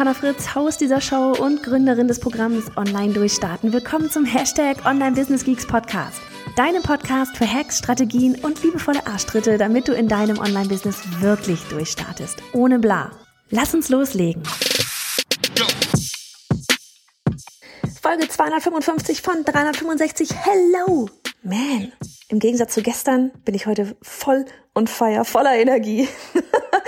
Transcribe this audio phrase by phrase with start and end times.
[0.00, 3.74] Johanna Fritz, Haus dieser Show und Gründerin des Programms Online Durchstarten.
[3.74, 6.22] Willkommen zum Hashtag Online Business Geeks Podcast.
[6.56, 12.38] Deinem Podcast für Hacks, Strategien und liebevolle Arschtritte, damit du in deinem Online-Business wirklich durchstartest.
[12.54, 13.10] Ohne bla.
[13.50, 14.42] Lass uns loslegen.
[18.00, 20.30] Folge 255 von 365.
[20.32, 21.10] Hello!
[21.42, 21.92] Man,
[22.30, 26.08] im Gegensatz zu gestern bin ich heute voll und feier, voller Energie.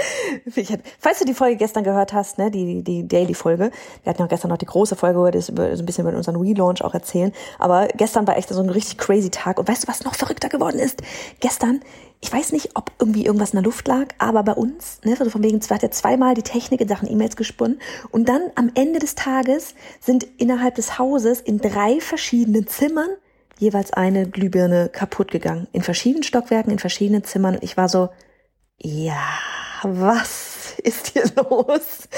[0.98, 3.70] falls du die Folge gestern gehört hast, ne, die, die Daily-Folge,
[4.02, 6.36] wir hatten ja gestern noch die große Folge, das über, so ein bisschen über unseren
[6.36, 9.88] Relaunch auch erzählen, aber gestern war echt so ein richtig crazy Tag und weißt du,
[9.88, 11.02] was noch verrückter geworden ist?
[11.40, 11.80] Gestern,
[12.20, 15.30] ich weiß nicht, ob irgendwie irgendwas in der Luft lag, aber bei uns, ne, also
[15.30, 18.98] von wegen, hat ja zweimal die Technik in Sachen E-Mails gesponnen und dann am Ende
[18.98, 23.08] des Tages sind innerhalb des Hauses in drei verschiedenen Zimmern
[23.62, 25.68] jeweils eine Glühbirne kaputt gegangen.
[25.72, 27.58] In verschiedenen Stockwerken, in verschiedenen Zimmern.
[27.60, 28.08] Ich war so,
[28.76, 29.22] ja,
[29.84, 32.08] was ist hier los?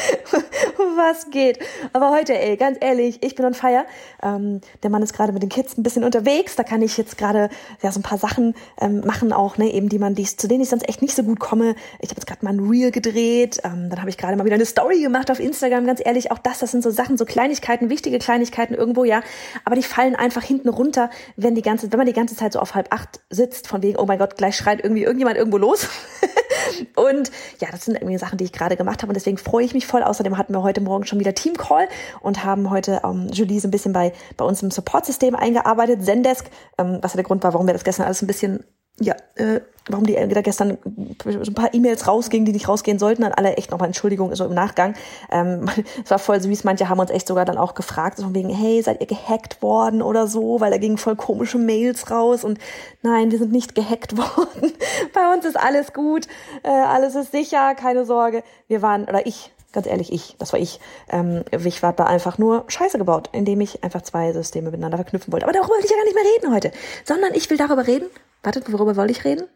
[0.97, 1.59] Was geht?
[1.93, 3.85] Aber heute, ey, ganz ehrlich, ich bin on fire.
[4.23, 6.57] Ähm, der Mann ist gerade mit den Kids ein bisschen unterwegs.
[6.57, 7.49] Da kann ich jetzt gerade
[7.83, 10.63] ja so ein paar Sachen ähm, machen, auch ne, eben die man, die, zu denen
[10.63, 11.75] ich sonst echt nicht so gut komme.
[12.01, 13.61] Ich habe jetzt gerade mal ein Reel gedreht.
[13.65, 15.87] Ähm, dann habe ich gerade mal wieder eine Story gemacht auf Instagram.
[15.87, 19.23] Ganz ehrlich, auch das, das sind so Sachen, so Kleinigkeiten, wichtige Kleinigkeiten irgendwo, ja.
[19.65, 22.61] Aber die fallen einfach hinten runter, wenn die ganze, wenn man die ganze Zeit so
[22.61, 25.89] auf halb acht sitzt, von wegen, oh mein Gott, gleich schreit irgendwie irgendjemand irgendwo los.
[26.97, 29.75] und ja, das sind irgendwie Sachen, die ich gerade gemacht habe und deswegen freue ich
[29.75, 30.03] mich voll.
[30.03, 31.89] Außerdem hatten wir heute Morgen schon wieder Team Call
[32.21, 36.47] und haben heute ähm, Julie so ein bisschen bei, bei uns im Support-System eingearbeitet, Zendesk,
[36.79, 38.65] ähm, was ja der Grund war, warum wir das gestern alles ein bisschen
[39.01, 40.79] ja, äh, warum die da gestern
[41.25, 44.45] so ein paar E-Mails rausgingen, die nicht rausgehen sollten, an alle echt nochmal Entschuldigung, so
[44.47, 44.95] im Nachgang.
[45.31, 45.69] Ähm,
[46.05, 48.49] es war voll süß, manche haben uns echt sogar dann auch gefragt, so von wegen,
[48.49, 52.59] hey, seid ihr gehackt worden oder so, weil da gingen voll komische Mails raus und
[53.03, 54.73] nein, wir sind nicht gehackt worden.
[55.13, 56.27] Bei uns ist alles gut,
[56.63, 58.43] äh, alles ist sicher, keine Sorge.
[58.69, 60.81] Wir waren, oder ich, ganz ehrlich, ich, das war ich,
[61.11, 65.33] ähm, ich war da einfach nur Scheiße gebaut, indem ich einfach zwei Systeme miteinander verknüpfen
[65.33, 65.45] wollte.
[65.45, 66.73] Aber darüber will ich ja gar nicht mehr reden heute,
[67.05, 68.07] sondern ich will darüber reden,
[68.45, 69.49] Wartet, worüber wollte ich reden?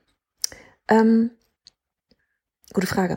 [0.89, 1.31] Ähm,
[2.73, 3.17] gute Frage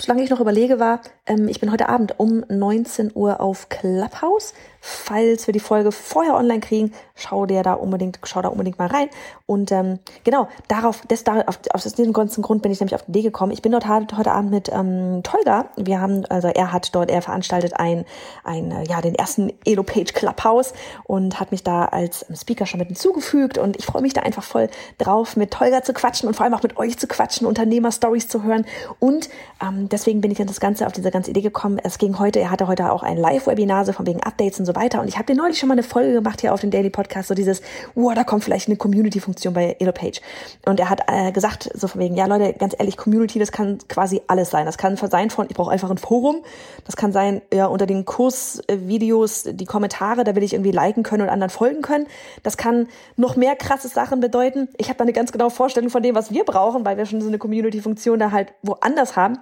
[0.00, 4.54] solange ich noch überlege, war, ähm, ich bin heute Abend um 19 Uhr auf Clubhouse.
[4.88, 8.88] Falls wir die Folge vorher online kriegen, schau dir da unbedingt, schau da unbedingt mal
[8.88, 9.08] rein.
[9.46, 13.10] Und ähm, genau, darauf, des, auf, aus diesem ganzen Grund bin ich nämlich auf die
[13.10, 13.52] Idee gekommen.
[13.52, 15.66] Ich bin dort heute Abend mit ähm, Tolga.
[15.76, 18.04] Wir haben, also er hat dort, er veranstaltet ein,
[18.44, 20.72] ein äh, ja, den ersten Elo-Page Clubhouse
[21.04, 23.58] und hat mich da als Speaker schon mit hinzugefügt.
[23.58, 26.54] Und ich freue mich da einfach voll drauf, mit Tolga zu quatschen und vor allem
[26.54, 28.64] auch mit euch zu quatschen, Unternehmer-Stories zu hören
[29.00, 29.28] und
[29.62, 31.78] ähm, deswegen bin ich an das Ganze, auf diese ganze Idee gekommen.
[31.82, 34.74] Es ging heute, er hatte heute auch ein Live-Webinar, so von wegen Updates und so
[34.78, 35.00] weiter.
[35.00, 37.28] Und ich habe dir neulich schon mal eine Folge gemacht hier auf dem Daily Podcast,
[37.28, 37.60] so dieses,
[37.94, 40.20] wow, da kommt vielleicht eine Community-Funktion bei Elopage.
[40.64, 43.78] Und er hat äh, gesagt, so von wegen, ja Leute, ganz ehrlich, Community, das kann
[43.88, 44.66] quasi alles sein.
[44.66, 46.42] Das kann sein von, ich brauche einfach ein Forum.
[46.84, 51.24] Das kann sein, ja, unter den Kursvideos, die Kommentare, da will ich irgendwie liken können
[51.24, 52.06] und anderen folgen können.
[52.42, 54.68] Das kann noch mehr krasse Sachen bedeuten.
[54.76, 57.20] Ich habe da eine ganz genaue Vorstellung von dem, was wir brauchen, weil wir schon
[57.20, 59.38] so eine Community-Funktion da halt woanders haben.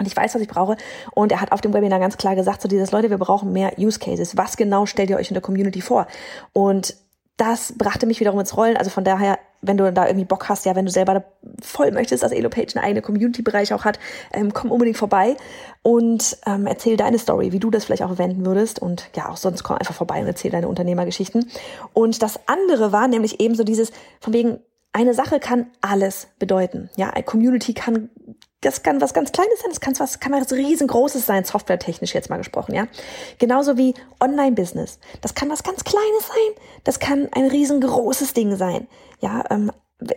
[0.00, 0.76] Und ich weiß, was ich brauche.
[1.12, 3.78] Und er hat auf dem Webinar ganz klar gesagt, so dieses Leute, wir brauchen mehr
[3.78, 4.36] Use Cases.
[4.36, 6.06] Was genau stellt ihr euch in der Community vor?
[6.54, 6.96] Und
[7.36, 8.78] das brachte mich wiederum ins Rollen.
[8.78, 11.24] Also von daher, wenn du da irgendwie Bock hast, ja, wenn du selber
[11.62, 13.98] voll möchtest, dass Elopage einen eigenen Community-Bereich auch hat,
[14.32, 15.36] ähm, komm unbedingt vorbei
[15.82, 18.80] und ähm, erzähl deine Story, wie du das vielleicht auch verwenden würdest.
[18.80, 21.50] Und ja, auch sonst komm einfach vorbei und erzähl deine Unternehmergeschichten.
[21.92, 24.60] Und das andere war nämlich eben so dieses, von wegen,
[24.92, 26.90] eine Sache kann alles bedeuten.
[26.96, 28.08] Ja, eine Community kann
[28.60, 32.30] das kann was ganz Kleines sein, das kann was, kann was riesengroßes sein, softwaretechnisch jetzt
[32.30, 32.86] mal gesprochen, ja.
[33.38, 34.98] Genauso wie Online-Business.
[35.20, 38.86] Das kann was ganz Kleines sein, das kann ein riesengroßes Ding sein,
[39.20, 39.44] ja.
[39.50, 39.70] Ähm,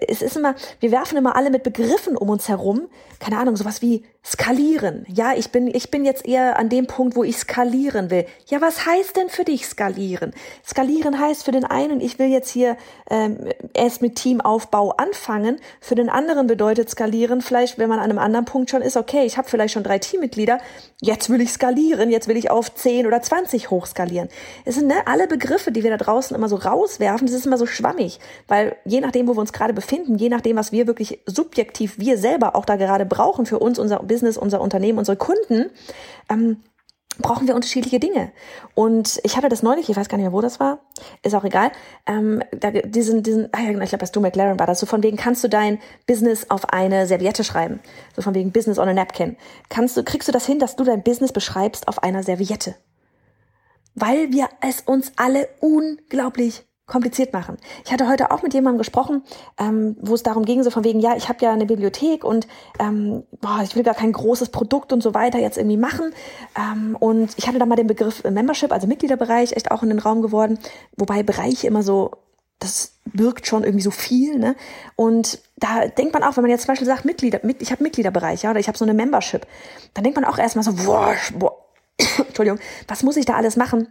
[0.07, 2.87] es ist immer, wir werfen immer alle mit Begriffen um uns herum.
[3.19, 5.05] Keine Ahnung, sowas wie skalieren.
[5.09, 8.25] Ja, ich bin, ich bin jetzt eher an dem Punkt, wo ich skalieren will.
[8.47, 10.33] Ja, was heißt denn für dich skalieren?
[10.65, 12.77] Skalieren heißt für den einen, ich will jetzt hier
[13.09, 15.59] ähm, erst mit Teamaufbau anfangen.
[15.81, 19.25] Für den anderen bedeutet skalieren vielleicht, wenn man an einem anderen Punkt schon ist, okay,
[19.25, 20.59] ich habe vielleicht schon drei Teammitglieder,
[21.01, 24.29] jetzt will ich skalieren, jetzt will ich auf 10 oder 20 hochskalieren.
[24.63, 27.57] Es sind ne, alle Begriffe, die wir da draußen immer so rauswerfen, das ist immer
[27.57, 31.19] so schwammig, weil je nachdem, wo wir uns gerade befinden, je nachdem, was wir wirklich
[31.25, 35.71] subjektiv, wir selber auch da gerade brauchen für uns, unser Business, unser Unternehmen, unsere Kunden,
[36.29, 36.57] ähm,
[37.19, 38.31] brauchen wir unterschiedliche Dinge.
[38.75, 40.79] Und ich hatte das neulich, ich weiß gar nicht mehr, wo das war,
[41.23, 41.71] ist auch egal,
[42.05, 44.85] ähm, da, diesen, diesen, ah ja, genau, ich glaube, das du McLaren war das, so
[44.85, 47.79] von wegen, kannst du dein Business auf eine Serviette schreiben?
[48.15, 49.37] So von wegen Business on a Napkin.
[49.69, 52.75] Kannst du, kriegst du das hin, dass du dein Business beschreibst auf einer Serviette?
[53.95, 57.57] Weil wir es uns alle unglaublich kompliziert machen.
[57.85, 59.23] Ich hatte heute auch mit jemandem gesprochen,
[59.57, 62.45] ähm, wo es darum ging, so von wegen, ja, ich habe ja eine Bibliothek und
[62.79, 66.13] ähm, boah, ich will gar kein großes Produkt und so weiter jetzt irgendwie machen.
[66.57, 69.99] Ähm, und ich hatte da mal den Begriff Membership, also Mitgliederbereich, echt auch in den
[69.99, 70.59] Raum geworden,
[70.97, 72.11] wobei Bereich immer so,
[72.59, 74.37] das birgt schon irgendwie so viel.
[74.37, 74.55] Ne?
[74.97, 77.83] Und da denkt man auch, wenn man jetzt zum Beispiel sagt, Mitglieder, mit, ich habe
[77.83, 79.47] Mitgliederbereich, ja, oder ich habe so eine Membership,
[79.93, 81.57] dann denkt man auch erstmal so, boah, boah,
[82.17, 82.59] Entschuldigung,
[82.89, 83.87] was muss ich da alles machen?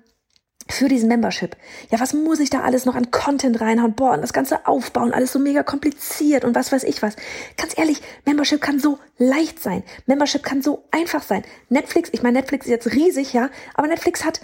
[0.73, 1.57] Für diesen Membership.
[1.91, 3.95] Ja, was muss ich da alles noch an Content reinhauen?
[3.95, 7.17] Boah, und das Ganze aufbauen, alles so mega kompliziert und was weiß ich was.
[7.57, 9.83] Ganz ehrlich, Membership kann so leicht sein.
[10.07, 11.45] Membership kann so einfach sein.
[11.69, 14.41] Netflix, ich meine, Netflix ist jetzt riesig, ja, aber Netflix hat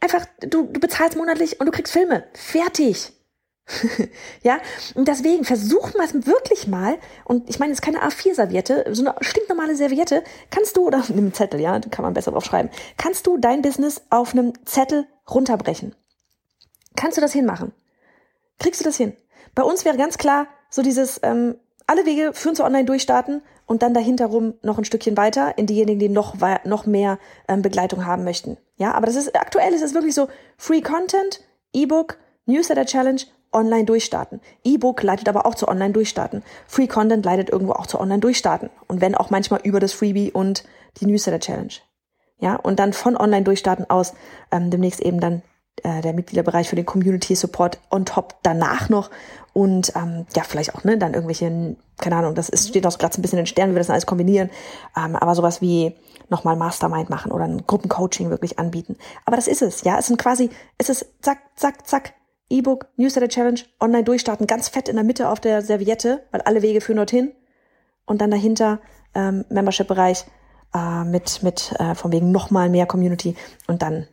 [0.00, 2.24] einfach, du, du bezahlst monatlich und du kriegst Filme.
[2.34, 3.12] Fertig.
[4.42, 4.58] ja,
[4.94, 9.02] und deswegen versuch mal es wirklich mal, und ich meine, es ist keine A4-Serviette, so
[9.02, 12.70] eine stinknormale Serviette, kannst du, oder nimm einen Zettel, ja, kann man besser drauf schreiben,
[12.96, 15.94] kannst du dein Business auf einem Zettel runterbrechen?
[16.96, 17.72] Kannst du das hinmachen?
[18.58, 19.16] Kriegst du das hin?
[19.54, 23.94] Bei uns wäre ganz klar so dieses, ähm, alle Wege führen zu Online-Durchstarten und dann
[23.94, 26.34] dahinter rum noch ein Stückchen weiter in diejenigen, die noch,
[26.64, 28.56] noch mehr ähm, Begleitung haben möchten.
[28.76, 31.40] Ja, aber das ist, aktuell ist es wirklich so, Free Content,
[31.72, 33.22] E-Book, Newsletter Challenge
[33.52, 34.40] online durchstarten.
[34.64, 36.42] E-Book leitet aber auch zu online durchstarten.
[36.66, 38.70] Free Content leitet irgendwo auch zu online durchstarten.
[38.86, 40.64] Und wenn auch manchmal über das Freebie und
[41.00, 41.72] die Newsletter Challenge.
[42.40, 44.14] Ja, und dann von online durchstarten aus
[44.52, 45.42] ähm, demnächst eben dann
[45.82, 49.10] äh, der Mitgliederbereich für den Community Support on top danach noch.
[49.52, 53.18] Und ähm, ja vielleicht auch ne dann irgendwelche keine Ahnung das ist steht auch gerade
[53.18, 54.50] ein bisschen in den Sternen wie wir das alles kombinieren.
[54.96, 55.96] Ähm, aber sowas wie
[56.28, 58.96] nochmal Mastermind machen oder ein Gruppencoaching wirklich anbieten.
[59.24, 59.98] Aber das ist es ja.
[59.98, 62.14] Es sind quasi es ist zack zack zack
[62.50, 66.62] E-Book, Newsletter Challenge, online durchstarten, ganz fett in der Mitte auf der Serviette, weil alle
[66.62, 67.32] Wege führen dorthin.
[68.06, 68.80] Und dann dahinter
[69.14, 70.24] ähm, Membership-Bereich
[70.74, 73.36] äh, mit, mit äh, von wegen nochmal mehr Community
[73.66, 74.06] und dann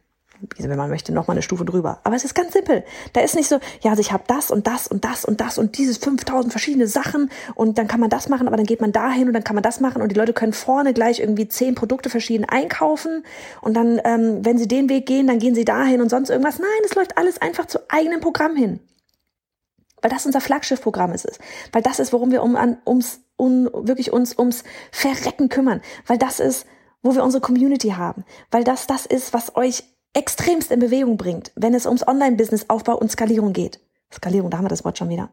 [0.57, 1.99] wenn man möchte, noch mal eine Stufe drüber.
[2.03, 2.83] Aber es ist ganz simpel.
[3.13, 5.57] Da ist nicht so, ja, also ich habe das und das und das und das
[5.57, 8.91] und dieses 5000 verschiedene Sachen und dann kann man das machen, aber dann geht man
[8.91, 11.75] dahin und dann kann man das machen und die Leute können vorne gleich irgendwie zehn
[11.75, 13.23] Produkte verschieden einkaufen
[13.61, 16.59] und dann, ähm, wenn sie den Weg gehen, dann gehen sie dahin und sonst irgendwas.
[16.59, 18.79] Nein, es läuft alles einfach zu eigenem Programm hin.
[20.05, 21.39] Weil das unser Flaggschiffprogramm ist.
[21.71, 25.81] Weil das ist, worum wir um, an, ums, um, wirklich uns ums Verrecken kümmern.
[26.05, 26.67] Weil das ist,
[27.01, 28.23] wo wir unsere Community haben.
[28.51, 33.11] Weil das das ist, was euch extremst in Bewegung bringt, wenn es ums Online-Business-Aufbau und
[33.11, 33.79] Skalierung geht.
[34.13, 35.31] Skalierung, da haben wir das Wort schon wieder.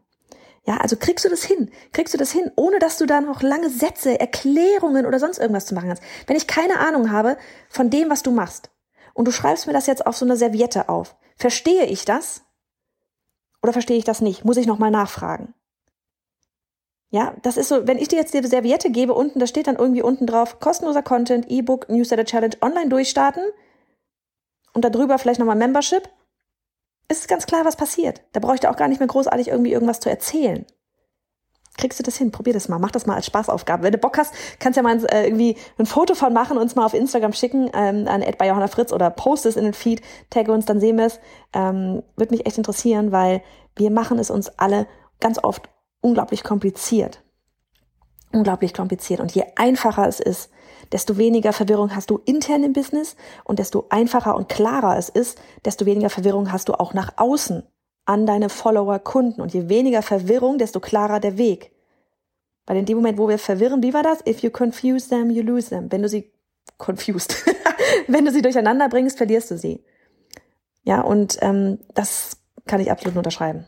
[0.65, 1.69] Ja, also kriegst du das hin?
[1.91, 5.67] Kriegst du das hin, ohne dass du da noch lange Sätze, Erklärungen oder sonst irgendwas
[5.67, 6.01] zu machen hast?
[6.25, 7.37] Wenn ich keine Ahnung habe
[7.69, 8.71] von dem, was du machst,
[9.13, 12.41] und du schreibst mir das jetzt auf so einer Serviette auf, verstehe ich das?
[13.63, 14.43] Oder verstehe ich das nicht?
[14.43, 15.53] Muss ich nochmal nachfragen?
[17.09, 19.77] Ja, das ist so, wenn ich dir jetzt die Serviette gebe, unten, da steht dann
[19.77, 23.43] irgendwie unten drauf, kostenloser Content, E-Book, Newsletter Challenge, online durchstarten
[24.73, 26.09] und darüber vielleicht nochmal Membership,
[27.07, 28.21] ist es ganz klar, was passiert.
[28.33, 30.65] Da brauche ich dir auch gar nicht mehr großartig irgendwie irgendwas zu erzählen.
[31.77, 32.31] Kriegst du das hin?
[32.31, 32.77] Probier das mal.
[32.77, 33.83] Mach das mal als Spaßaufgabe.
[33.83, 36.85] Wenn du Bock hast, kannst ja mal äh, irgendwie ein Foto von machen, uns mal
[36.85, 40.51] auf Instagram schicken, ähm, an bei Johanna Fritz oder post es in den Feed, tagge
[40.51, 41.19] uns, dann sehen wir es.
[41.53, 43.41] Ähm, Würde mich echt interessieren, weil
[43.75, 44.87] wir machen es uns alle
[45.19, 45.69] ganz oft
[46.01, 47.23] unglaublich kompliziert.
[48.31, 49.19] Unglaublich kompliziert.
[49.19, 50.51] Und je einfacher es ist,
[50.91, 55.39] desto weniger Verwirrung hast du intern im Business und desto einfacher und klarer es ist,
[55.65, 57.63] desto weniger Verwirrung hast du auch nach außen
[58.05, 59.41] an deine Follower, Kunden.
[59.41, 61.71] Und je weniger Verwirrung, desto klarer der Weg.
[62.65, 64.25] Weil in dem Moment, wo wir verwirren, wie war das?
[64.25, 65.91] If you confuse them, you lose them.
[65.91, 66.31] Wenn du sie
[66.77, 67.35] confused,
[68.07, 69.83] wenn du sie durcheinander bringst, verlierst du sie.
[70.83, 73.67] Ja, und ähm, das kann ich absolut unterschreiben.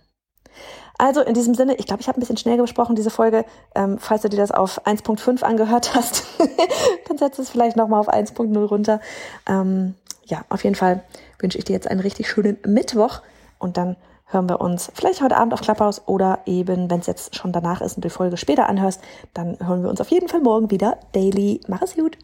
[0.98, 3.44] Also in diesem Sinne, ich glaube, ich habe ein bisschen schnell gesprochen, diese Folge.
[3.74, 6.24] Ähm, falls du dir das auf 1.5 angehört hast,
[7.08, 9.02] dann setz es vielleicht nochmal auf 1.0 runter.
[9.48, 11.04] Ähm, ja, auf jeden Fall
[11.40, 13.22] wünsche ich dir jetzt einen richtig schönen Mittwoch
[13.60, 17.36] und dann hören wir uns vielleicht heute Abend auf Clubhouse oder eben, wenn es jetzt
[17.36, 19.02] schon danach ist und die Folge später anhörst,
[19.34, 21.62] dann hören wir uns auf jeden Fall morgen wieder daily.
[21.68, 22.18] Mach es gut!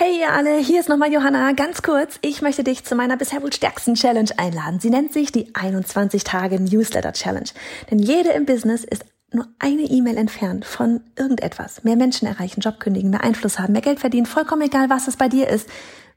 [0.00, 1.50] Hey ihr alle, hier ist nochmal Johanna.
[1.52, 4.78] Ganz kurz, ich möchte dich zu meiner bisher wohl stärksten Challenge einladen.
[4.78, 7.48] Sie nennt sich die 21 Tage Newsletter Challenge.
[7.90, 11.82] Denn jede im Business ist nur eine E-Mail entfernt von irgendetwas.
[11.82, 15.16] Mehr Menschen erreichen, Job kündigen, mehr Einfluss haben, mehr Geld verdienen, vollkommen egal, was es
[15.16, 15.68] bei dir ist.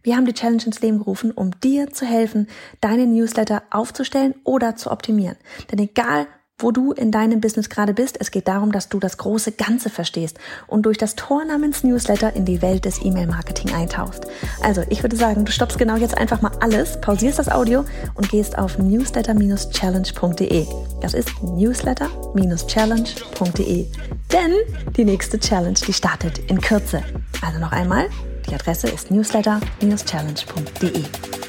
[0.04, 2.48] Wir haben die Challenge ins Leben gerufen, um dir zu helfen,
[2.80, 5.38] deine Newsletter aufzustellen oder zu optimieren.
[5.72, 6.28] Denn egal,
[6.64, 8.18] wo du in deinem Business gerade bist.
[8.20, 12.36] Es geht darum, dass du das große Ganze verstehst und durch das Tor namens Newsletter
[12.36, 14.28] in die Welt des E-Mail-Marketing eintauchst.
[14.62, 18.30] Also, ich würde sagen, du stoppst genau jetzt einfach mal alles, pausierst das Audio und
[18.30, 20.68] gehst auf newsletter-challenge.de.
[21.02, 23.88] Das ist newsletter-challenge.de.
[24.32, 24.54] Denn
[24.96, 27.04] die nächste Challenge, die startet in Kürze.
[27.42, 28.10] Also noch einmal,
[28.52, 31.41] die Adresse ist newsletter-challenge.de.